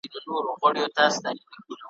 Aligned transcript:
رباعیات, 0.47 0.97